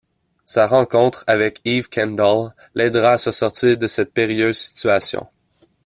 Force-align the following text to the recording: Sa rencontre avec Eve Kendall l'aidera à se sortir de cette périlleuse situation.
Sa 0.45 0.65
rencontre 0.65 1.23
avec 1.27 1.61
Eve 1.63 1.87
Kendall 1.87 2.55
l'aidera 2.73 3.11
à 3.11 3.17
se 3.19 3.31
sortir 3.31 3.77
de 3.77 3.85
cette 3.85 4.15
périlleuse 4.15 4.57
situation. 4.57 5.27